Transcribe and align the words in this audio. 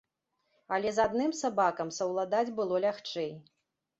Але 0.77 0.93
з 0.95 1.01
адным 1.09 1.35
сабакам 1.41 1.93
саўладаць 1.99 2.55
было 2.61 2.75
лягчэй. 2.87 3.31